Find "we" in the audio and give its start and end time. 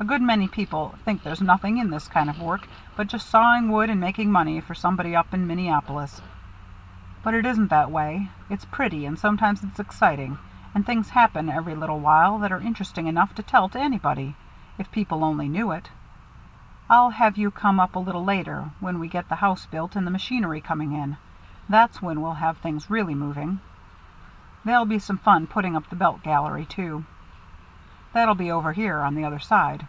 18.98-19.06